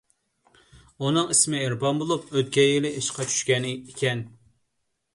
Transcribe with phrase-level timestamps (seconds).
[1.07, 4.29] ئۇنىڭ ئىسمى ئېرپان بولۇپ، ئۆتكەن يىلى ئىشقا چۈشكەن ئىكەن.